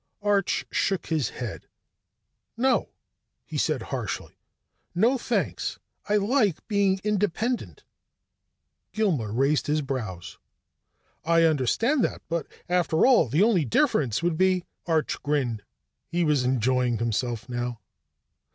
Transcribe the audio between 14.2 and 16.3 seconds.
would be" Arch grinned. He